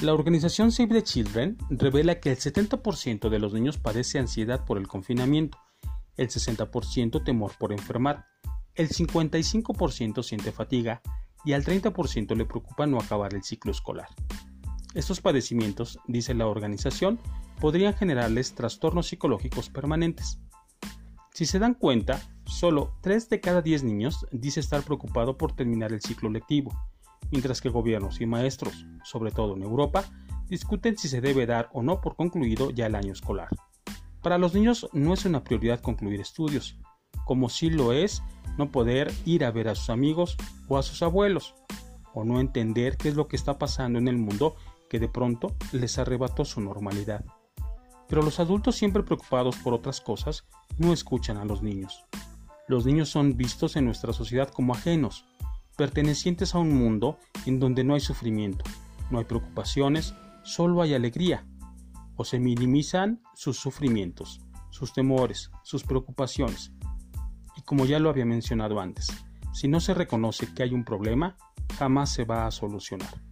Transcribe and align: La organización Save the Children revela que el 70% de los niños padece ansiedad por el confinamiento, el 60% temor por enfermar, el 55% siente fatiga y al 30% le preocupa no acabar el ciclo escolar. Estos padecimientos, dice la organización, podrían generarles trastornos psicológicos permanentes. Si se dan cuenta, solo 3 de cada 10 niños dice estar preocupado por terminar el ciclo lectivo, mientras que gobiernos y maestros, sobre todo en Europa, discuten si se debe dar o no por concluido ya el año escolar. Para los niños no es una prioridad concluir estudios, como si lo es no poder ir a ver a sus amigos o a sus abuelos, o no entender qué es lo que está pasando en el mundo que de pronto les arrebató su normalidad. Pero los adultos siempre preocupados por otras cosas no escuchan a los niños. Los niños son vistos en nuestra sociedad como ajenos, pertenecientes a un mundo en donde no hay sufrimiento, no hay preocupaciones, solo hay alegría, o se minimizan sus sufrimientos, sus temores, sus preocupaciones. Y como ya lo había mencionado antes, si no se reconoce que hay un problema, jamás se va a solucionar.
La 0.00 0.14
organización 0.14 0.70
Save 0.70 0.94
the 0.94 1.02
Children 1.02 1.58
revela 1.70 2.20
que 2.20 2.30
el 2.30 2.36
70% 2.36 3.28
de 3.28 3.38
los 3.40 3.52
niños 3.52 3.78
padece 3.78 4.20
ansiedad 4.20 4.64
por 4.64 4.78
el 4.78 4.86
confinamiento, 4.86 5.58
el 6.16 6.28
60% 6.28 7.24
temor 7.24 7.50
por 7.58 7.72
enfermar, 7.72 8.26
el 8.76 8.90
55% 8.90 10.22
siente 10.22 10.52
fatiga 10.52 11.02
y 11.44 11.52
al 11.54 11.64
30% 11.64 12.36
le 12.36 12.44
preocupa 12.44 12.86
no 12.86 12.98
acabar 12.98 13.34
el 13.34 13.42
ciclo 13.42 13.72
escolar. 13.72 14.06
Estos 14.94 15.20
padecimientos, 15.20 15.98
dice 16.06 16.32
la 16.32 16.46
organización, 16.46 17.18
podrían 17.60 17.94
generarles 17.94 18.54
trastornos 18.54 19.08
psicológicos 19.08 19.68
permanentes. 19.68 20.38
Si 21.34 21.44
se 21.44 21.58
dan 21.58 21.74
cuenta, 21.74 22.22
solo 22.46 22.96
3 23.02 23.28
de 23.30 23.40
cada 23.40 23.62
10 23.62 23.82
niños 23.82 24.26
dice 24.30 24.60
estar 24.60 24.82
preocupado 24.82 25.36
por 25.36 25.56
terminar 25.56 25.92
el 25.92 26.00
ciclo 26.00 26.30
lectivo, 26.30 26.70
mientras 27.30 27.60
que 27.60 27.68
gobiernos 27.68 28.20
y 28.20 28.26
maestros, 28.26 28.86
sobre 29.04 29.30
todo 29.30 29.56
en 29.56 29.62
Europa, 29.62 30.04
discuten 30.48 30.96
si 30.96 31.08
se 31.08 31.20
debe 31.20 31.46
dar 31.46 31.68
o 31.72 31.82
no 31.82 32.00
por 32.00 32.16
concluido 32.16 32.70
ya 32.70 32.86
el 32.86 32.94
año 32.94 33.12
escolar. 33.12 33.48
Para 34.22 34.38
los 34.38 34.54
niños 34.54 34.88
no 34.92 35.14
es 35.14 35.24
una 35.24 35.44
prioridad 35.44 35.80
concluir 35.80 36.20
estudios, 36.20 36.78
como 37.24 37.48
si 37.48 37.70
lo 37.70 37.92
es 37.92 38.22
no 38.56 38.70
poder 38.70 39.12
ir 39.24 39.44
a 39.44 39.50
ver 39.50 39.68
a 39.68 39.74
sus 39.74 39.90
amigos 39.90 40.36
o 40.68 40.78
a 40.78 40.82
sus 40.82 41.02
abuelos, 41.02 41.54
o 42.14 42.24
no 42.24 42.40
entender 42.40 42.96
qué 42.96 43.10
es 43.10 43.14
lo 43.14 43.28
que 43.28 43.36
está 43.36 43.58
pasando 43.58 43.98
en 43.98 44.08
el 44.08 44.16
mundo 44.16 44.56
que 44.88 44.98
de 44.98 45.08
pronto 45.08 45.54
les 45.72 45.98
arrebató 45.98 46.44
su 46.44 46.60
normalidad. 46.60 47.24
Pero 48.08 48.22
los 48.22 48.40
adultos 48.40 48.76
siempre 48.76 49.02
preocupados 49.02 49.56
por 49.56 49.74
otras 49.74 50.00
cosas 50.00 50.46
no 50.78 50.92
escuchan 50.92 51.36
a 51.36 51.44
los 51.44 51.62
niños. 51.62 52.04
Los 52.66 52.86
niños 52.86 53.10
son 53.10 53.36
vistos 53.36 53.76
en 53.76 53.84
nuestra 53.84 54.12
sociedad 54.12 54.48
como 54.48 54.74
ajenos, 54.74 55.24
pertenecientes 55.78 56.56
a 56.56 56.58
un 56.58 56.74
mundo 56.76 57.18
en 57.46 57.60
donde 57.60 57.84
no 57.84 57.94
hay 57.94 58.00
sufrimiento, 58.00 58.64
no 59.12 59.20
hay 59.20 59.24
preocupaciones, 59.24 60.12
solo 60.42 60.82
hay 60.82 60.92
alegría, 60.92 61.46
o 62.16 62.24
se 62.24 62.40
minimizan 62.40 63.22
sus 63.36 63.58
sufrimientos, 63.58 64.40
sus 64.70 64.92
temores, 64.92 65.52
sus 65.62 65.84
preocupaciones. 65.84 66.72
Y 67.56 67.62
como 67.62 67.86
ya 67.86 68.00
lo 68.00 68.10
había 68.10 68.24
mencionado 68.24 68.80
antes, 68.80 69.06
si 69.52 69.68
no 69.68 69.78
se 69.78 69.94
reconoce 69.94 70.52
que 70.52 70.64
hay 70.64 70.74
un 70.74 70.84
problema, 70.84 71.36
jamás 71.78 72.10
se 72.10 72.24
va 72.24 72.48
a 72.48 72.50
solucionar. 72.50 73.27